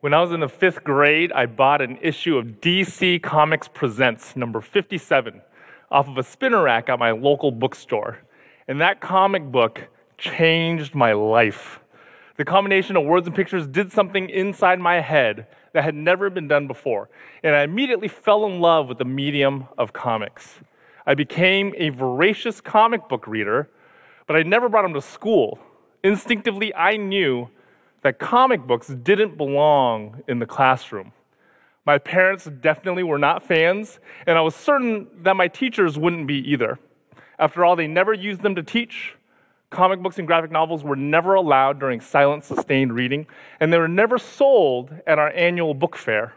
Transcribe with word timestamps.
When 0.00 0.14
I 0.14 0.22
was 0.22 0.32
in 0.32 0.40
the 0.40 0.48
fifth 0.48 0.82
grade, 0.82 1.30
I 1.30 1.44
bought 1.44 1.82
an 1.82 1.98
issue 2.00 2.38
of 2.38 2.62
DC 2.62 3.22
Comics 3.22 3.68
Presents 3.68 4.34
number 4.34 4.62
57 4.62 5.42
off 5.90 6.08
of 6.08 6.16
a 6.16 6.22
spinner 6.22 6.62
rack 6.62 6.88
at 6.88 6.98
my 6.98 7.10
local 7.10 7.50
bookstore. 7.50 8.20
And 8.66 8.80
that 8.80 9.02
comic 9.02 9.52
book 9.52 9.88
changed 10.16 10.94
my 10.94 11.12
life. 11.12 11.80
The 12.38 12.46
combination 12.46 12.96
of 12.96 13.04
words 13.04 13.26
and 13.26 13.36
pictures 13.36 13.66
did 13.66 13.92
something 13.92 14.30
inside 14.30 14.80
my 14.80 15.02
head 15.02 15.46
that 15.74 15.84
had 15.84 15.94
never 15.94 16.30
been 16.30 16.48
done 16.48 16.66
before. 16.66 17.10
And 17.42 17.54
I 17.54 17.64
immediately 17.64 18.08
fell 18.08 18.46
in 18.46 18.58
love 18.58 18.88
with 18.88 18.96
the 18.96 19.04
medium 19.04 19.68
of 19.76 19.92
comics. 19.92 20.60
I 21.04 21.14
became 21.14 21.74
a 21.76 21.90
voracious 21.90 22.62
comic 22.62 23.06
book 23.06 23.26
reader, 23.26 23.68
but 24.26 24.34
I 24.34 24.44
never 24.44 24.70
brought 24.70 24.84
them 24.84 24.94
to 24.94 25.02
school. 25.02 25.58
Instinctively, 26.02 26.74
I 26.74 26.96
knew 26.96 27.50
that 28.02 28.18
comic 28.18 28.66
books 28.66 28.88
didn't 28.88 29.36
belong 29.36 30.22
in 30.26 30.38
the 30.38 30.46
classroom. 30.46 31.12
My 31.86 31.98
parents 31.98 32.44
definitely 32.44 33.02
were 33.02 33.18
not 33.18 33.42
fans, 33.42 33.98
and 34.26 34.36
I 34.38 34.40
was 34.42 34.54
certain 34.54 35.08
that 35.22 35.36
my 35.36 35.48
teachers 35.48 35.98
wouldn't 35.98 36.26
be 36.26 36.36
either. 36.50 36.78
After 37.38 37.64
all, 37.64 37.74
they 37.74 37.86
never 37.86 38.12
used 38.12 38.42
them 38.42 38.54
to 38.54 38.62
teach. 38.62 39.14
Comic 39.70 40.02
books 40.02 40.18
and 40.18 40.26
graphic 40.26 40.50
novels 40.50 40.84
were 40.84 40.96
never 40.96 41.34
allowed 41.34 41.80
during 41.80 42.00
silent, 42.00 42.44
sustained 42.44 42.92
reading, 42.92 43.26
and 43.60 43.72
they 43.72 43.78
were 43.78 43.88
never 43.88 44.18
sold 44.18 44.92
at 45.06 45.18
our 45.18 45.30
annual 45.30 45.74
book 45.74 45.96
fair. 45.96 46.34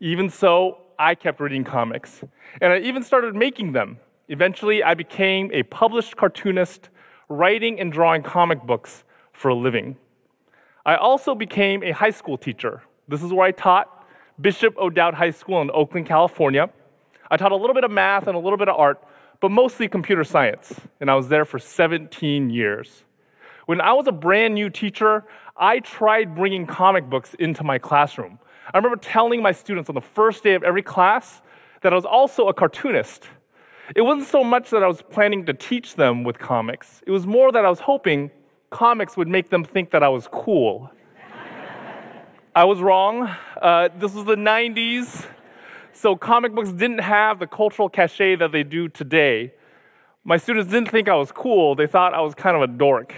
Even 0.00 0.28
so, 0.28 0.78
I 0.98 1.14
kept 1.14 1.40
reading 1.40 1.64
comics, 1.64 2.22
and 2.60 2.72
I 2.72 2.78
even 2.80 3.02
started 3.02 3.34
making 3.34 3.72
them. 3.72 3.98
Eventually, 4.28 4.82
I 4.82 4.94
became 4.94 5.50
a 5.52 5.62
published 5.62 6.16
cartoonist, 6.16 6.90
writing 7.28 7.80
and 7.80 7.92
drawing 7.92 8.22
comic 8.22 8.62
books 8.64 9.04
for 9.32 9.48
a 9.48 9.54
living. 9.54 9.96
I 10.88 10.96
also 10.96 11.34
became 11.34 11.82
a 11.82 11.90
high 11.90 12.08
school 12.08 12.38
teacher. 12.38 12.82
This 13.08 13.22
is 13.22 13.30
where 13.30 13.46
I 13.46 13.50
taught 13.50 14.06
Bishop 14.40 14.74
O'Dowd 14.78 15.12
High 15.12 15.32
School 15.32 15.60
in 15.60 15.70
Oakland, 15.70 16.06
California. 16.06 16.70
I 17.30 17.36
taught 17.36 17.52
a 17.52 17.56
little 17.56 17.74
bit 17.74 17.84
of 17.84 17.90
math 17.90 18.26
and 18.26 18.34
a 18.34 18.38
little 18.38 18.56
bit 18.56 18.70
of 18.70 18.76
art, 18.76 18.98
but 19.40 19.50
mostly 19.50 19.86
computer 19.86 20.24
science, 20.24 20.80
and 20.98 21.10
I 21.10 21.14
was 21.14 21.28
there 21.28 21.44
for 21.44 21.58
17 21.58 22.48
years. 22.48 23.04
When 23.66 23.82
I 23.82 23.92
was 23.92 24.06
a 24.06 24.12
brand 24.12 24.54
new 24.54 24.70
teacher, 24.70 25.26
I 25.58 25.80
tried 25.80 26.34
bringing 26.34 26.66
comic 26.66 27.04
books 27.10 27.34
into 27.34 27.62
my 27.64 27.76
classroom. 27.76 28.38
I 28.72 28.78
remember 28.78 28.96
telling 28.96 29.42
my 29.42 29.52
students 29.52 29.90
on 29.90 29.94
the 29.94 30.00
first 30.00 30.42
day 30.42 30.54
of 30.54 30.62
every 30.62 30.82
class 30.82 31.42
that 31.82 31.92
I 31.92 31.96
was 31.96 32.06
also 32.06 32.48
a 32.48 32.54
cartoonist. 32.54 33.28
It 33.94 34.00
wasn't 34.00 34.26
so 34.26 34.42
much 34.42 34.70
that 34.70 34.82
I 34.82 34.86
was 34.86 35.02
planning 35.02 35.44
to 35.44 35.52
teach 35.52 35.96
them 35.96 36.24
with 36.24 36.38
comics, 36.38 37.02
it 37.06 37.10
was 37.10 37.26
more 37.26 37.52
that 37.52 37.66
I 37.66 37.68
was 37.68 37.80
hoping 37.80 38.30
comics 38.70 39.16
would 39.16 39.28
make 39.28 39.50
them 39.50 39.64
think 39.64 39.90
that 39.90 40.02
I 40.02 40.08
was 40.08 40.28
cool. 40.30 40.90
I 42.54 42.64
was 42.64 42.80
wrong. 42.80 43.28
Uh, 43.60 43.88
this 43.98 44.14
was 44.14 44.24
the 44.24 44.36
90s, 44.36 45.26
so 45.92 46.16
comic 46.16 46.54
books 46.54 46.70
didn't 46.70 46.98
have 46.98 47.38
the 47.38 47.46
cultural 47.46 47.88
cachet 47.88 48.36
that 48.36 48.52
they 48.52 48.62
do 48.62 48.88
today. 48.88 49.52
My 50.24 50.36
students 50.36 50.70
didn't 50.70 50.90
think 50.90 51.08
I 51.08 51.14
was 51.14 51.32
cool, 51.32 51.74
they 51.74 51.86
thought 51.86 52.14
I 52.14 52.20
was 52.20 52.34
kind 52.34 52.56
of 52.56 52.62
a 52.62 52.66
dork. 52.66 53.14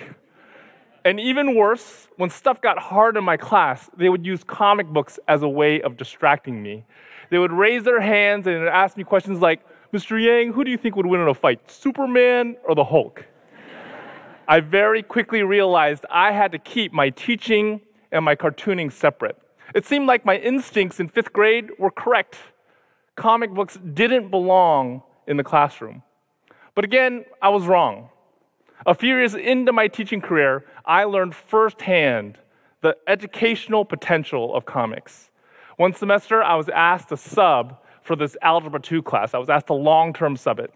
And 1.05 1.19
even 1.19 1.55
worse, 1.55 2.09
when 2.17 2.29
stuff 2.29 2.61
got 2.61 2.79
hard 2.79 3.17
in 3.17 3.25
my 3.25 3.39
class, 3.39 3.89
they 3.97 4.11
would 4.11 4.27
use 4.27 4.45
comic 4.45 4.87
books 4.87 5.19
as 5.27 5.43
a 5.43 5.49
way 5.49 5.81
of 5.81 5.97
distracting 5.97 6.63
me. 6.63 6.85
They 7.31 7.39
would 7.39 7.53
raise 7.53 7.85
their 7.85 8.01
hands 8.01 8.47
and 8.47 8.69
ask 8.69 8.99
me 8.99 9.05
questions 9.05 9.41
like, 9.41 9.63
Mr. 9.95 10.23
Yang, 10.23 10.53
who 10.53 10.63
do 10.63 10.71
you 10.71 10.77
think 10.77 10.97
would 10.97 11.07
win 11.07 11.21
in 11.21 11.29
a 11.29 11.35
fight, 11.35 11.71
Superman 11.71 12.57
or 12.65 12.75
the 12.75 12.85
Hulk? 12.85 13.25
I 14.51 14.59
very 14.59 15.05
quickly 15.05 15.45
realized 15.45 16.05
I 16.11 16.33
had 16.33 16.51
to 16.51 16.59
keep 16.59 16.93
my 16.93 17.11
teaching 17.11 17.83
and 18.11 18.25
my 18.25 18.35
cartooning 18.35 18.91
separate. 18.91 19.39
It 19.77 19.87
seemed 19.87 20.09
like 20.09 20.25
my 20.25 20.39
instincts 20.39 20.99
in 20.99 21.07
fifth 21.07 21.33
grade 21.33 21.69
were 21.79 21.93
correct. 21.93 22.37
Comic 23.15 23.55
books 23.55 23.79
didn't 23.95 24.29
belong 24.29 25.05
in 25.29 25.37
the 25.37 25.45
classroom. 25.45 26.03
But 26.75 26.85
again, 26.85 27.27
I 27.41 27.51
was 27.51 27.69
wrong. 27.69 28.09
A 28.87 28.93
few 28.93 29.11
years 29.15 29.37
into 29.37 29.73
my 29.73 29.87
teaching 29.87 30.21
career, 30.21 30.65
I 30.85 31.05
learned 31.05 31.37
firsthand 31.37 32.37
the 32.81 32.97
educational 33.07 33.85
potential 33.85 34.53
of 34.53 34.67
comics. 34.67 35.31
One 35.77 35.93
semester, 35.93 36.43
I 36.43 36.57
was 36.57 36.69
asked 36.71 37.11
to 37.11 37.17
sub 37.17 37.79
for 38.03 38.17
this 38.17 38.37
Algebra 38.43 38.81
2 38.81 39.01
class. 39.05 39.33
I 39.33 39.39
was 39.39 39.49
asked 39.49 39.69
to 39.69 39.75
long 39.75 40.13
term 40.13 40.37
sub 40.37 40.59
it. 40.59 40.75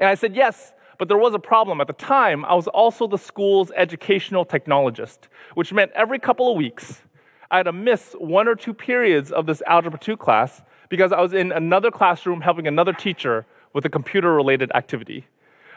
And 0.00 0.08
I 0.08 0.16
said 0.16 0.34
yes, 0.34 0.72
but 0.98 1.08
there 1.08 1.18
was 1.18 1.34
a 1.34 1.38
problem. 1.38 1.80
At 1.80 1.86
the 1.86 1.92
time, 1.92 2.44
I 2.44 2.54
was 2.54 2.66
also 2.68 3.06
the 3.06 3.18
school's 3.18 3.70
educational 3.76 4.44
technologist, 4.44 5.28
which 5.54 5.72
meant 5.72 5.92
every 5.94 6.18
couple 6.18 6.50
of 6.50 6.56
weeks, 6.56 7.02
I 7.50 7.58
had 7.58 7.64
to 7.64 7.72
miss 7.72 8.14
one 8.18 8.48
or 8.48 8.54
two 8.54 8.74
periods 8.74 9.30
of 9.30 9.46
this 9.46 9.62
Algebra 9.66 9.98
2 9.98 10.16
class 10.16 10.62
because 10.88 11.12
I 11.12 11.20
was 11.20 11.32
in 11.32 11.52
another 11.52 11.90
classroom 11.90 12.40
helping 12.40 12.66
another 12.66 12.92
teacher 12.92 13.46
with 13.72 13.84
a 13.84 13.88
computer 13.88 14.34
related 14.34 14.70
activity. 14.74 15.26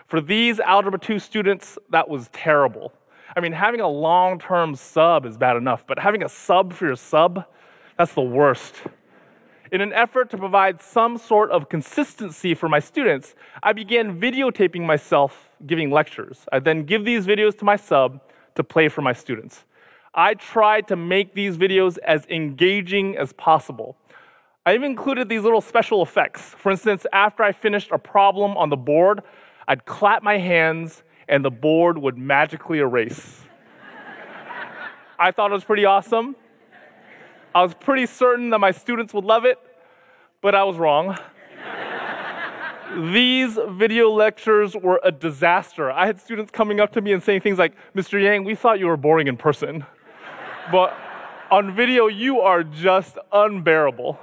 For 0.07 0.21
these 0.21 0.59
Algebra 0.59 0.99
2 0.99 1.19
students, 1.19 1.77
that 1.91 2.09
was 2.09 2.29
terrible. 2.33 2.91
I 3.35 3.41
mean, 3.41 3.51
having 3.51 3.81
a 3.81 3.87
long 3.87 4.39
term 4.39 4.75
sub 4.75 5.25
is 5.25 5.37
bad 5.37 5.55
enough, 5.55 5.85
but 5.85 5.99
having 5.99 6.23
a 6.23 6.29
sub 6.29 6.73
for 6.73 6.87
your 6.87 6.95
sub, 6.95 7.45
that's 7.97 8.13
the 8.13 8.21
worst. 8.21 8.75
In 9.71 9.81
an 9.81 9.93
effort 9.93 10.31
to 10.31 10.37
provide 10.37 10.81
some 10.81 11.17
sort 11.17 11.51
of 11.51 11.69
consistency 11.69 12.55
for 12.55 12.67
my 12.67 12.79
students, 12.79 13.35
I 13.61 13.73
began 13.73 14.19
videotaping 14.19 14.83
myself 14.83 15.49
giving 15.67 15.91
lectures. 15.91 16.45
I 16.51 16.59
then 16.59 16.85
give 16.85 17.05
these 17.05 17.27
videos 17.27 17.57
to 17.59 17.65
my 17.65 17.75
sub 17.75 18.19
to 18.55 18.63
play 18.63 18.87
for 18.89 19.01
my 19.01 19.13
students. 19.13 19.65
I 20.13 20.33
tried 20.33 20.87
to 20.87 20.95
make 20.95 21.35
these 21.35 21.55
videos 21.55 21.99
as 21.99 22.25
engaging 22.27 23.15
as 23.15 23.31
possible. 23.33 23.95
I 24.65 24.73
even 24.73 24.91
included 24.91 25.29
these 25.29 25.43
little 25.43 25.61
special 25.61 26.01
effects. 26.01 26.41
For 26.41 26.71
instance, 26.71 27.05
after 27.13 27.43
I 27.43 27.51
finished 27.51 27.91
a 27.91 27.99
problem 27.99 28.57
on 28.57 28.69
the 28.69 28.77
board, 28.77 29.21
I'd 29.67 29.85
clap 29.85 30.23
my 30.23 30.37
hands 30.39 31.03
and 31.27 31.45
the 31.45 31.51
board 31.51 31.99
would 31.99 32.17
magically 32.17 32.79
erase. 32.79 33.41
I 35.19 35.31
thought 35.31 35.51
it 35.51 35.53
was 35.53 35.63
pretty 35.63 35.85
awesome. 35.85 36.35
I 37.53 37.63
was 37.63 37.73
pretty 37.73 38.05
certain 38.05 38.51
that 38.51 38.59
my 38.59 38.69
students 38.69 39.11
would 39.13 39.23
love 39.23 39.43
it, 39.43 39.57
but 40.41 40.53
I 40.53 40.63
was 40.63 40.77
wrong. 40.77 41.17
These 43.11 43.57
video 43.69 44.11
lectures 44.11 44.75
were 44.75 44.99
a 45.03 45.11
disaster. 45.11 45.91
I 45.91 46.05
had 46.05 46.19
students 46.19 46.51
coming 46.51 46.79
up 46.79 46.91
to 46.93 47.01
me 47.01 47.11
and 47.11 47.23
saying 47.23 47.41
things 47.41 47.57
like, 47.57 47.73
Mr. 47.95 48.21
Yang, 48.21 48.43
we 48.43 48.53
thought 48.53 48.77
you 48.79 48.85
were 48.85 48.97
boring 48.97 49.27
in 49.27 49.35
person, 49.35 49.83
but 50.71 50.95
on 51.49 51.75
video, 51.75 52.05
you 52.05 52.39
are 52.39 52.63
just 52.63 53.17
unbearable. 53.31 54.19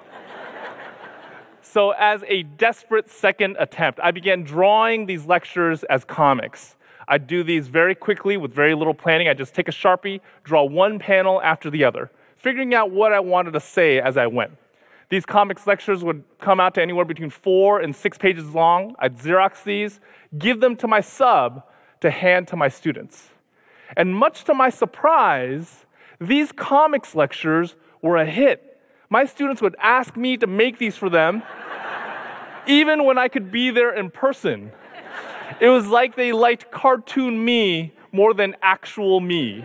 So, 1.62 1.90
as 1.90 2.22
a 2.28 2.44
desperate 2.44 3.10
second 3.10 3.56
attempt, 3.58 3.98
I 4.00 4.12
began 4.12 4.44
drawing 4.44 5.06
these 5.06 5.26
lectures 5.26 5.82
as 5.84 6.04
comics. 6.04 6.76
I 7.08 7.18
do 7.18 7.42
these 7.42 7.66
very 7.66 7.96
quickly 7.96 8.36
with 8.36 8.54
very 8.54 8.74
little 8.74 8.94
planning. 8.94 9.28
I 9.28 9.34
just 9.34 9.52
take 9.52 9.66
a 9.66 9.72
Sharpie, 9.72 10.20
draw 10.44 10.64
one 10.64 11.00
panel 11.00 11.42
after 11.42 11.68
the 11.68 11.82
other 11.82 12.10
figuring 12.36 12.74
out 12.74 12.90
what 12.90 13.12
I 13.12 13.20
wanted 13.20 13.52
to 13.52 13.60
say 13.60 14.00
as 14.00 14.16
I 14.16 14.26
went. 14.26 14.52
These 15.08 15.24
comics 15.24 15.66
lectures 15.66 16.02
would 16.02 16.24
come 16.40 16.58
out 16.58 16.74
to 16.74 16.82
anywhere 16.82 17.04
between 17.04 17.30
four 17.30 17.80
and 17.80 17.94
six 17.94 18.18
pages 18.18 18.54
long. 18.54 18.96
I'd 18.98 19.16
Xerox 19.16 19.62
these, 19.62 20.00
give 20.36 20.60
them 20.60 20.76
to 20.76 20.88
my 20.88 21.00
sub 21.00 21.62
to 22.00 22.10
hand 22.10 22.48
to 22.48 22.56
my 22.56 22.68
students. 22.68 23.30
And 23.96 24.14
much 24.14 24.44
to 24.44 24.54
my 24.54 24.68
surprise, 24.68 25.86
these 26.20 26.50
comics 26.50 27.14
lectures 27.14 27.76
were 28.02 28.16
a 28.16 28.26
hit. 28.26 28.80
My 29.08 29.24
students 29.24 29.62
would 29.62 29.76
ask 29.80 30.16
me 30.16 30.36
to 30.38 30.46
make 30.48 30.78
these 30.78 30.96
for 30.96 31.08
them, 31.08 31.42
even 32.66 33.04
when 33.04 33.16
I 33.16 33.28
could 33.28 33.52
be 33.52 33.70
there 33.70 33.94
in 33.94 34.10
person. 34.10 34.72
It 35.60 35.68
was 35.68 35.86
like 35.86 36.16
they 36.16 36.32
liked 36.32 36.72
cartoon 36.72 37.44
me 37.44 37.94
more 38.10 38.34
than 38.34 38.56
actual 38.60 39.20
me. 39.20 39.64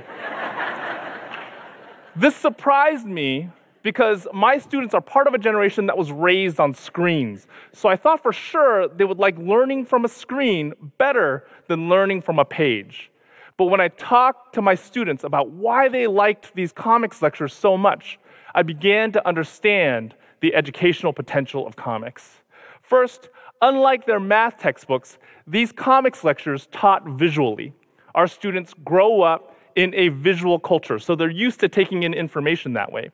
This 2.16 2.36
surprised 2.36 3.06
me 3.06 3.50
because 3.84 4.28
my 4.34 4.58
students 4.58 4.94
are 4.94 5.02
part 5.02 5.28
of 5.28 5.34
a 5.34 5.38
generation 5.38 5.86
that 5.88 5.98
was 5.98 6.12
raised 6.12 6.60
on 6.60 6.74
screens. 6.74 7.48
So 7.74 7.90
I 7.90 7.96
thought 7.96 8.22
for 8.22 8.34
sure 8.34 8.88
they 8.88 9.06
would 9.06 9.18
like 9.18 9.38
learning 9.38 9.86
from 9.86 10.06
a 10.06 10.10
screen 10.10 10.74
better 10.98 11.48
than 11.68 11.90
learning 11.90 12.22
from 12.22 12.38
a 12.38 12.46
page. 12.46 13.10
But 13.58 13.66
when 13.66 13.80
I 13.80 13.88
talked 13.90 14.56
to 14.56 14.62
my 14.62 14.76
students 14.76 15.24
about 15.24 15.52
why 15.52 15.88
they 15.88 16.08
liked 16.08 16.54
these 16.54 16.72
comics 16.72 17.22
lectures 17.22 17.54
so 17.54 17.78
much, 17.78 18.20
I 18.54 18.64
began 18.64 19.12
to 19.14 19.28
understand 19.28 20.16
the 20.42 20.54
educational 20.54 21.14
potential 21.14 21.66
of 21.66 21.76
comics. 21.76 22.42
First, 22.82 23.30
unlike 23.62 24.06
their 24.06 24.20
math 24.20 24.58
textbooks, 24.60 25.18
these 25.48 25.72
comics 25.72 26.24
lectures 26.24 26.68
taught 26.72 27.08
visually. 27.08 27.74
Our 28.16 28.28
students 28.28 28.74
grow 28.84 29.22
up 29.22 29.56
in 29.76 29.94
a 29.96 30.10
visual 30.10 30.60
culture, 30.60 31.00
so 31.00 31.16
they're 31.16 31.30
used 31.30 31.60
to 31.62 31.70
taking 31.70 32.04
in 32.04 32.14
information 32.14 32.74
that 32.74 32.92
way. 32.92 33.12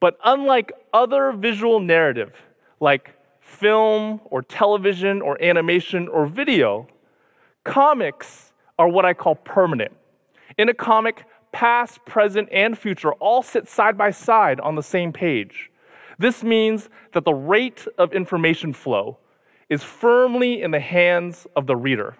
But 0.00 0.18
unlike 0.24 0.72
other 0.92 1.32
visual 1.32 1.80
narrative, 1.80 2.32
like 2.80 3.14
film 3.40 4.20
or 4.24 4.42
television 4.42 5.20
or 5.20 5.42
animation 5.42 6.08
or 6.08 6.26
video, 6.26 6.88
comics 7.64 8.52
are 8.78 8.88
what 8.88 9.04
I 9.04 9.12
call 9.12 9.34
permanent. 9.34 9.92
In 10.56 10.68
a 10.68 10.74
comic, 10.74 11.24
past, 11.52 12.04
present, 12.06 12.48
and 12.50 12.78
future 12.78 13.12
all 13.14 13.42
sit 13.42 13.68
side 13.68 13.98
by 13.98 14.10
side 14.10 14.60
on 14.60 14.74
the 14.74 14.82
same 14.82 15.12
page. 15.12 15.70
This 16.18 16.42
means 16.42 16.88
that 17.12 17.24
the 17.24 17.34
rate 17.34 17.86
of 17.98 18.12
information 18.12 18.72
flow 18.72 19.18
is 19.68 19.82
firmly 19.82 20.62
in 20.62 20.70
the 20.70 20.80
hands 20.80 21.46
of 21.56 21.66
the 21.66 21.76
reader. 21.76 22.16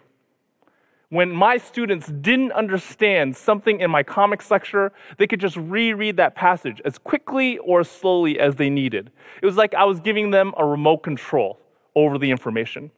When 1.10 1.32
my 1.32 1.56
students 1.58 2.06
didn't 2.06 2.52
understand 2.52 3.36
something 3.36 3.80
in 3.80 3.90
my 3.90 4.04
comics 4.04 4.48
lecture, 4.48 4.92
they 5.18 5.26
could 5.26 5.40
just 5.40 5.56
reread 5.56 6.16
that 6.18 6.36
passage 6.36 6.80
as 6.84 6.98
quickly 6.98 7.58
or 7.58 7.80
as 7.80 7.90
slowly 7.90 8.38
as 8.38 8.54
they 8.54 8.70
needed. 8.70 9.10
It 9.42 9.46
was 9.46 9.56
like 9.56 9.74
I 9.74 9.82
was 9.82 9.98
giving 9.98 10.30
them 10.30 10.54
a 10.56 10.64
remote 10.64 10.98
control 10.98 11.58
over 11.96 12.16
the 12.16 12.30
information. 12.30 12.92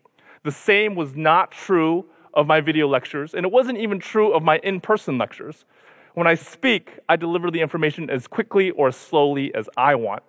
The 0.44 0.53
same 0.53 0.94
was 0.94 1.17
not 1.17 1.53
true 1.53 2.05
of 2.35 2.47
my 2.47 2.61
video 2.61 2.87
lectures, 2.87 3.32
and 3.32 3.47
it 3.47 3.53
wasn't 3.53 3.79
even 3.79 3.99
true 3.99 4.35
of 4.35 4.43
my 4.43 4.59
in 4.59 4.81
person 4.82 5.17
lectures. 5.17 5.64
When 6.12 6.26
I 6.26 6.35
speak, 6.35 6.99
I 7.09 7.17
deliver 7.17 7.50
the 7.50 7.62
information 7.62 8.11
as 8.11 8.26
quickly 8.26 8.73
or 8.73 8.88
as 8.88 8.97
slowly 8.97 9.55
as 9.55 9.70
I 9.79 9.94
want. 9.94 10.23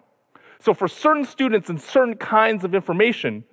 So, 0.59 0.73
for 0.73 0.87
certain 0.87 1.25
students 1.25 1.69
and 1.69 1.81
certain 1.81 2.15
kinds 2.15 2.63
of 2.63 2.73
information, 2.73 3.43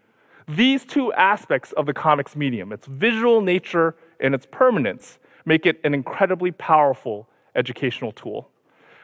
these 0.47 0.85
two 0.85 1.13
aspects 1.15 1.73
of 1.73 1.87
the 1.87 1.93
comics 1.93 2.37
medium, 2.37 2.73
its 2.73 2.87
visual 2.87 3.41
nature 3.41 3.97
and 4.21 4.35
its 4.35 4.47
permanence, 4.51 5.19
make 5.45 5.67
it 5.67 5.81
an 5.85 5.95
incredibly 5.95 6.51
powerful 6.51 7.29
educational 7.55 8.13
tool. 8.13 8.49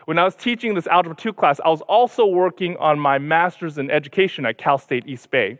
When 0.07 0.19
I 0.19 0.25
was 0.25 0.37
teaching 0.37 0.75
this 0.75 0.87
Algebra 0.87 1.17
2 1.17 1.33
class, 1.33 1.59
I 1.65 1.69
was 1.69 1.81
also 1.83 2.27
working 2.27 2.77
on 2.77 2.99
my 2.99 3.19
master's 3.19 3.77
in 3.77 3.91
education 3.91 4.47
at 4.47 4.57
Cal 4.57 4.79
State 4.79 5.05
East 5.07 5.31
Bay. 5.31 5.59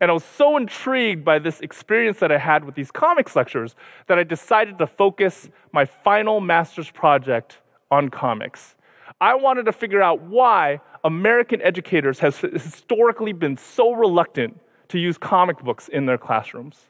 And 0.00 0.10
I 0.10 0.14
was 0.14 0.24
so 0.24 0.56
intrigued 0.56 1.24
by 1.24 1.38
this 1.38 1.60
experience 1.60 2.18
that 2.18 2.32
I 2.32 2.38
had 2.38 2.64
with 2.64 2.74
these 2.74 2.90
comics 2.90 3.36
lectures 3.36 3.74
that 4.06 4.18
I 4.18 4.24
decided 4.24 4.78
to 4.78 4.86
focus 4.86 5.48
my 5.72 5.84
final 5.84 6.40
master's 6.40 6.90
project 6.90 7.58
on 7.90 8.08
comics. 8.08 8.74
I 9.20 9.34
wanted 9.34 9.66
to 9.66 9.72
figure 9.72 10.02
out 10.02 10.22
why 10.22 10.80
American 11.04 11.60
educators 11.62 12.18
have 12.20 12.38
historically 12.38 13.32
been 13.32 13.56
so 13.56 13.92
reluctant 13.92 14.58
to 14.88 14.98
use 14.98 15.18
comic 15.18 15.58
books 15.58 15.88
in 15.88 16.06
their 16.06 16.18
classrooms. 16.18 16.88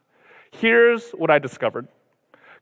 Here's 0.52 1.10
what 1.10 1.30
I 1.30 1.38
discovered. 1.38 1.88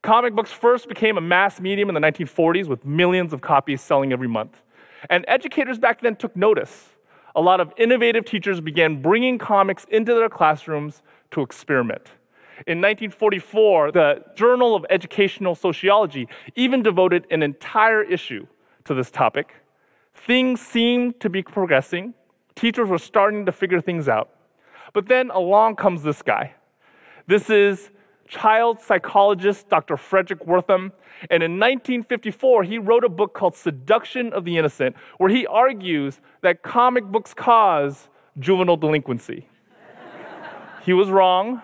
Comic 0.02 0.34
books 0.34 0.50
first 0.50 0.88
became 0.88 1.18
a 1.18 1.20
mass 1.20 1.60
medium 1.60 1.88
in 1.90 1.94
the 1.94 2.00
1940s 2.00 2.66
with 2.66 2.84
millions 2.86 3.32
of 3.32 3.42
copies 3.42 3.82
selling 3.82 4.12
every 4.12 4.28
month. 4.28 4.62
And 5.10 5.24
educators 5.28 5.78
back 5.78 6.00
then 6.00 6.16
took 6.16 6.34
notice 6.34 6.90
a 7.34 7.40
lot 7.40 7.60
of 7.60 7.72
innovative 7.76 8.24
teachers 8.24 8.60
began 8.60 9.00
bringing 9.00 9.38
comics 9.38 9.86
into 9.90 10.14
their 10.14 10.28
classrooms 10.28 11.02
to 11.30 11.42
experiment. 11.42 12.02
In 12.66 12.78
1944, 12.78 13.92
the 13.92 14.24
Journal 14.34 14.74
of 14.74 14.84
Educational 14.90 15.54
Sociology 15.54 16.28
even 16.56 16.82
devoted 16.82 17.26
an 17.30 17.42
entire 17.42 18.02
issue 18.02 18.46
to 18.84 18.94
this 18.94 19.10
topic. 19.10 19.54
Things 20.14 20.60
seemed 20.60 21.20
to 21.20 21.30
be 21.30 21.42
progressing, 21.42 22.14
teachers 22.54 22.88
were 22.88 22.98
starting 22.98 23.46
to 23.46 23.52
figure 23.52 23.80
things 23.80 24.08
out. 24.08 24.30
But 24.92 25.06
then 25.06 25.30
along 25.30 25.76
comes 25.76 26.02
this 26.02 26.20
guy. 26.20 26.54
This 27.30 27.48
is 27.48 27.90
child 28.26 28.80
psychologist 28.80 29.68
Dr. 29.68 29.94
Fredric 29.94 30.44
Wertham. 30.48 30.90
And 31.30 31.44
in 31.44 31.60
1954, 31.60 32.64
he 32.64 32.76
wrote 32.76 33.04
a 33.04 33.08
book 33.08 33.34
called 33.34 33.54
Seduction 33.54 34.32
of 34.32 34.44
the 34.44 34.58
Innocent, 34.58 34.96
where 35.18 35.30
he 35.30 35.46
argues 35.46 36.20
that 36.42 36.64
comic 36.64 37.04
books 37.04 37.32
cause 37.32 38.08
juvenile 38.40 38.76
delinquency. 38.76 39.48
he 40.84 40.92
was 40.92 41.08
wrong. 41.08 41.62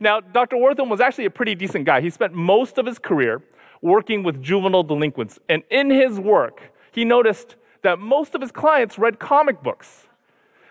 Now, 0.00 0.18
Dr. 0.18 0.56
Wertham 0.56 0.88
was 0.88 1.00
actually 1.00 1.26
a 1.26 1.30
pretty 1.30 1.54
decent 1.54 1.84
guy. 1.84 2.00
He 2.00 2.10
spent 2.10 2.34
most 2.34 2.76
of 2.76 2.84
his 2.84 2.98
career 2.98 3.40
working 3.82 4.24
with 4.24 4.42
juvenile 4.42 4.82
delinquents. 4.82 5.38
And 5.48 5.62
in 5.70 5.90
his 5.90 6.18
work, 6.18 6.60
he 6.90 7.04
noticed 7.04 7.54
that 7.82 8.00
most 8.00 8.34
of 8.34 8.40
his 8.40 8.50
clients 8.50 8.98
read 8.98 9.20
comic 9.20 9.62
books. 9.62 10.08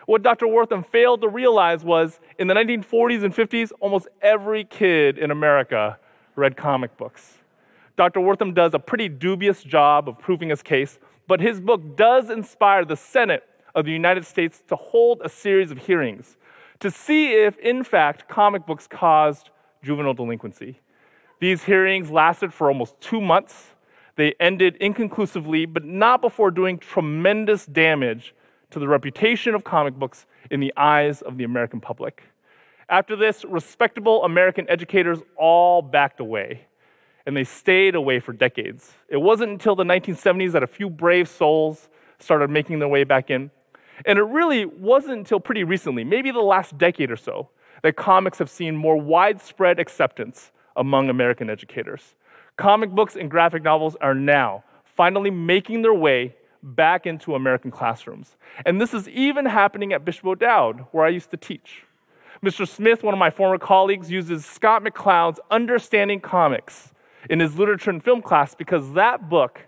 What 0.05 0.23
Dr. 0.23 0.47
Wertham 0.47 0.85
failed 0.85 1.21
to 1.21 1.27
realize 1.27 1.83
was 1.83 2.19
in 2.39 2.47
the 2.47 2.53
1940s 2.53 3.23
and 3.23 3.33
50s, 3.33 3.71
almost 3.79 4.07
every 4.21 4.63
kid 4.63 5.17
in 5.17 5.31
America 5.31 5.97
read 6.35 6.57
comic 6.57 6.97
books. 6.97 7.37
Dr. 7.97 8.19
Wertham 8.19 8.53
does 8.53 8.73
a 8.73 8.79
pretty 8.79 9.09
dubious 9.09 9.63
job 9.63 10.09
of 10.09 10.17
proving 10.17 10.49
his 10.49 10.63
case, 10.63 10.97
but 11.27 11.39
his 11.39 11.59
book 11.59 11.95
does 11.95 12.29
inspire 12.29 12.83
the 12.83 12.95
Senate 12.95 13.43
of 13.75 13.85
the 13.85 13.91
United 13.91 14.25
States 14.25 14.63
to 14.67 14.75
hold 14.75 15.21
a 15.23 15.29
series 15.29 15.71
of 15.71 15.77
hearings 15.77 16.37
to 16.79 16.89
see 16.89 17.33
if, 17.33 17.57
in 17.59 17.83
fact, 17.83 18.27
comic 18.27 18.65
books 18.65 18.87
caused 18.87 19.51
juvenile 19.83 20.13
delinquency. 20.13 20.79
These 21.39 21.63
hearings 21.63 22.11
lasted 22.11 22.53
for 22.53 22.67
almost 22.67 22.99
two 22.99 23.21
months. 23.21 23.71
They 24.15 24.33
ended 24.39 24.75
inconclusively, 24.77 25.65
but 25.65 25.85
not 25.85 26.21
before 26.21 26.51
doing 26.51 26.77
tremendous 26.79 27.65
damage 27.65 28.33
to 28.71 28.79
the 28.79 28.87
reputation 28.87 29.55
of 29.55 29.63
comic 29.63 29.93
books 29.93 30.25
in 30.49 30.59
the 30.59 30.73
eyes 30.75 31.21
of 31.21 31.37
the 31.37 31.43
American 31.43 31.79
public. 31.79 32.23
After 32.89 33.15
this, 33.15 33.45
respectable 33.45 34.23
American 34.25 34.69
educators 34.69 35.19
all 35.37 35.81
backed 35.81 36.19
away, 36.19 36.67
and 37.25 37.37
they 37.37 37.43
stayed 37.43 37.95
away 37.95 38.19
for 38.19 38.33
decades. 38.33 38.93
It 39.07 39.17
wasn't 39.17 39.51
until 39.51 39.75
the 39.75 39.83
1970s 39.83 40.51
that 40.51 40.63
a 40.63 40.67
few 40.67 40.89
brave 40.89 41.29
souls 41.29 41.89
started 42.19 42.49
making 42.49 42.79
their 42.79 42.87
way 42.87 43.03
back 43.03 43.29
in. 43.29 43.51
And 44.05 44.17
it 44.17 44.23
really 44.23 44.65
wasn't 44.65 45.19
until 45.19 45.39
pretty 45.39 45.63
recently, 45.63 46.03
maybe 46.03 46.31
the 46.31 46.39
last 46.39 46.77
decade 46.77 47.11
or 47.11 47.17
so, 47.17 47.49
that 47.83 47.95
comics 47.95 48.39
have 48.39 48.49
seen 48.49 48.75
more 48.75 48.99
widespread 48.99 49.79
acceptance 49.79 50.51
among 50.75 51.09
American 51.09 51.49
educators. 51.49 52.15
Comic 52.57 52.89
books 52.91 53.15
and 53.15 53.29
graphic 53.29 53.63
novels 53.63 53.95
are 54.01 54.15
now 54.15 54.63
finally 54.83 55.31
making 55.31 55.81
their 55.81 55.93
way 55.93 56.35
back 56.63 57.05
into 57.05 57.35
American 57.35 57.71
classrooms. 57.71 58.37
And 58.65 58.79
this 58.79 58.93
is 58.93 59.07
even 59.09 59.45
happening 59.45 59.93
at 59.93 60.05
Bishop 60.05 60.25
O'Dowd, 60.25 60.85
where 60.91 61.05
I 61.05 61.09
used 61.09 61.31
to 61.31 61.37
teach. 61.37 61.83
Mr. 62.43 62.67
Smith, 62.67 63.03
one 63.03 63.13
of 63.13 63.19
my 63.19 63.29
former 63.29 63.57
colleagues, 63.57 64.09
uses 64.09 64.45
Scott 64.45 64.83
McCloud's 64.83 65.39
Understanding 65.51 66.19
Comics 66.19 66.91
in 67.29 67.39
his 67.39 67.57
literature 67.57 67.91
and 67.91 68.03
film 68.03 68.21
class 68.21 68.55
because 68.55 68.93
that 68.93 69.29
book 69.29 69.67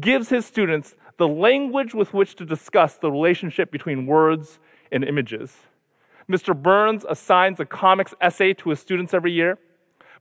gives 0.00 0.30
his 0.30 0.46
students 0.46 0.94
the 1.18 1.28
language 1.28 1.94
with 1.94 2.14
which 2.14 2.34
to 2.36 2.44
discuss 2.44 2.96
the 2.96 3.10
relationship 3.10 3.70
between 3.70 4.06
words 4.06 4.58
and 4.90 5.04
images. 5.04 5.54
Mr. 6.30 6.60
Burns 6.60 7.04
assigns 7.08 7.60
a 7.60 7.66
comics 7.66 8.14
essay 8.20 8.54
to 8.54 8.70
his 8.70 8.80
students 8.80 9.12
every 9.12 9.32
year. 9.32 9.58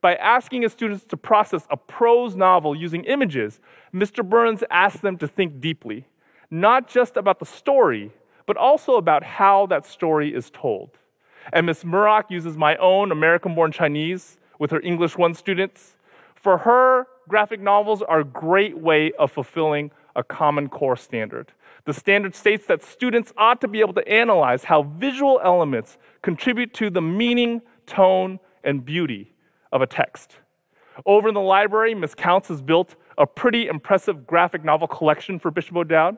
By 0.01 0.15
asking 0.15 0.63
his 0.63 0.73
students 0.73 1.05
to 1.05 1.15
process 1.15 1.65
a 1.69 1.77
prose 1.77 2.35
novel 2.35 2.75
using 2.75 3.05
images, 3.05 3.61
Mr. 3.93 4.27
Burns 4.27 4.61
asks 4.69 4.99
them 4.99 5.17
to 5.17 5.27
think 5.27 5.61
deeply 5.61 6.05
not 6.53 6.87
just 6.87 7.17
about 7.17 7.39
the 7.39 7.45
story, 7.45 8.11
but 8.45 8.55
also 8.57 8.95
about 8.95 9.23
how 9.23 9.65
that 9.65 9.87
story 9.87 10.33
is 10.33 10.51
told. 10.51 10.91
And 11.51 11.65
Ms. 11.65 11.83
Murak 11.83 12.29
uses 12.29 12.55
my 12.55 12.75
own 12.77 13.11
American 13.11 13.55
born 13.55 13.71
Chinese 13.71 14.37
with 14.59 14.69
her 14.69 14.79
English 14.81 15.17
1 15.17 15.33
students. 15.33 15.95
For 16.35 16.59
her, 16.59 17.07
graphic 17.27 17.59
novels 17.59 18.03
are 18.03 18.19
a 18.19 18.23
great 18.23 18.77
way 18.77 19.11
of 19.13 19.31
fulfilling 19.31 19.89
a 20.15 20.23
Common 20.23 20.69
Core 20.69 20.95
standard. 20.95 21.51
The 21.85 21.93
standard 21.93 22.35
states 22.35 22.67
that 22.67 22.83
students 22.83 23.33
ought 23.35 23.59
to 23.61 23.67
be 23.67 23.79
able 23.79 23.93
to 23.95 24.07
analyze 24.07 24.65
how 24.65 24.83
visual 24.83 25.41
elements 25.43 25.97
contribute 26.21 26.71
to 26.75 26.91
the 26.91 27.01
meaning, 27.01 27.63
tone, 27.87 28.39
and 28.63 28.85
beauty 28.85 29.33
of 29.71 29.81
a 29.81 29.87
text. 29.87 30.37
Over 31.07 31.29
in 31.29 31.33
the 31.33 31.41
library, 31.41 31.95
Ms. 31.95 32.13
Counts 32.13 32.49
has 32.49 32.61
built 32.61 32.95
a 33.17 33.25
pretty 33.25 33.67
impressive 33.67 34.27
graphic 34.27 34.63
novel 34.63 34.87
collection 34.87 35.39
for 35.39 35.49
Bishop 35.49 35.75
O'Dowd. 35.75 36.17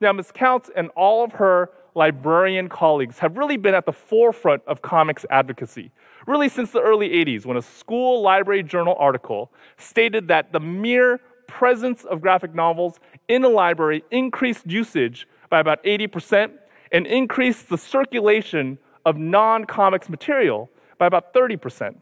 Now, 0.00 0.12
Ms. 0.12 0.30
Counts 0.32 0.70
and 0.74 0.90
all 0.96 1.24
of 1.24 1.32
her 1.32 1.70
librarian 1.94 2.68
colleagues 2.68 3.18
have 3.20 3.36
really 3.38 3.56
been 3.56 3.74
at 3.74 3.86
the 3.86 3.92
forefront 3.92 4.62
of 4.66 4.82
comics 4.82 5.24
advocacy, 5.30 5.90
really 6.26 6.48
since 6.48 6.70
the 6.70 6.80
early 6.80 7.08
80s, 7.08 7.46
when 7.46 7.56
a 7.56 7.62
school 7.62 8.20
library 8.20 8.62
journal 8.62 8.94
article 8.98 9.50
stated 9.78 10.28
that 10.28 10.52
the 10.52 10.60
mere 10.60 11.20
presence 11.46 12.04
of 12.04 12.20
graphic 12.20 12.54
novels 12.54 12.98
in 13.28 13.44
a 13.44 13.48
library 13.48 14.04
increased 14.10 14.66
usage 14.66 15.26
by 15.48 15.60
about 15.60 15.82
80% 15.84 16.50
and 16.92 17.06
increased 17.06 17.68
the 17.68 17.78
circulation 17.78 18.78
of 19.04 19.16
non 19.16 19.64
comics 19.64 20.08
material 20.08 20.68
by 20.98 21.06
about 21.06 21.32
30%. 21.32 21.94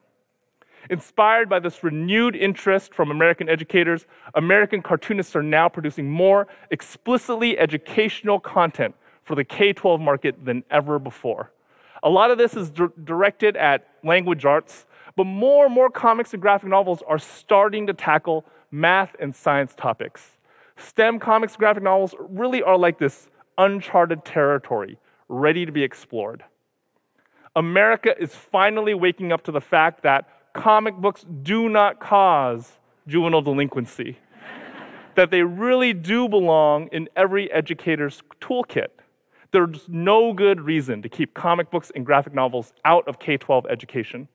Inspired 0.91 1.49
by 1.49 1.59
this 1.59 1.83
renewed 1.83 2.37
interest 2.37 2.93
from 2.93 3.11
American 3.11 3.49
educators, 3.49 4.07
American 4.35 4.83
cartoonists 4.83 5.35
are 5.35 5.43
now 5.43 5.69
producing 5.69 6.11
more 6.11 6.47
explicitly 6.71 7.59
educational 7.59 8.39
content 8.39 8.95
for 9.23 9.35
the 9.35 9.45
K 9.45 9.73
12 9.73 10.01
market 10.01 10.45
than 10.45 10.63
ever 10.71 10.99
before. 10.99 11.51
A 12.03 12.11
lot 12.11 12.31
of 12.31 12.37
this 12.37 12.55
is 12.55 12.71
di- 12.71 12.87
directed 13.05 13.57
at 13.57 13.89
language 14.03 14.45
arts, 14.45 14.87
but 15.17 15.25
more 15.25 15.67
and 15.67 15.75
more 15.75 15.89
comics 15.89 16.35
and 16.35 16.43
graphic 16.43 16.69
novels 16.69 17.03
are 17.07 17.19
starting 17.19 17.87
to 17.87 17.95
tackle 17.95 18.45
math 18.71 19.17
and 19.19 19.35
science 19.35 19.75
topics. 19.75 20.33
STEM 20.77 21.19
comics 21.19 21.55
and 21.55 21.61
graphic 21.61 21.83
novels 21.83 22.15
really 22.19 22.63
are 22.63 22.77
like 22.77 22.99
this 22.99 23.29
uncharted 23.57 24.25
territory, 24.25 24.99
ready 25.29 25.65
to 25.65 25.73
be 25.73 25.83
explored. 25.83 26.45
America 27.57 28.15
is 28.21 28.35
finally 28.35 28.95
waking 28.95 29.33
up 29.33 29.45
to 29.45 29.53
the 29.53 29.61
fact 29.61 30.03
that 30.03 30.29
comic 30.55 30.97
books 30.97 31.27
do 31.43 31.69
not 31.69 32.01
cause 32.01 32.73
juvenile 33.07 33.43
delinquency. 33.43 34.19
that 35.15 35.31
they 35.31 35.43
really 35.43 35.93
do 35.93 36.29
belong 36.29 36.89
in 36.93 37.09
every 37.15 37.53
educator's 37.53 38.23
toolkit. 38.41 38.89
There's 39.53 39.89
no 39.89 40.33
good 40.33 40.61
reason 40.61 41.03
to 41.03 41.09
keep 41.09 41.35
comic 41.35 41.71
books 41.71 41.93
and 41.95 42.05
graphic 42.05 42.35
novels 42.35 42.73
out 42.85 43.07
of 43.07 43.19
K 43.19 43.37
12 43.37 43.67
education. 43.67 44.29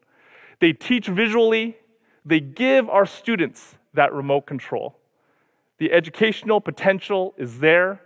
They 0.60 0.74
teach 0.74 1.08
visually, 1.08 1.78
they 2.26 2.40
give 2.40 2.90
our 2.90 3.06
students 3.06 3.76
that 3.94 4.14
remote 4.14 4.46
control. 4.46 4.98
The 5.78 5.92
educational 5.92 6.62
potential 6.62 7.34
is 7.38 7.60
there, 7.60 8.02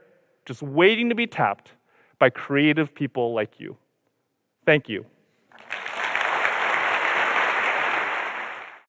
just 0.46 0.62
waiting 0.62 1.10
to 1.10 1.15
be 1.15 1.27
tapped 1.27 1.74
by 2.20 2.29
creative 2.29 2.93
people 2.93 3.34
like 3.34 3.60
you. 3.60 3.77
Thank 4.65 4.88
you. 4.88 5.05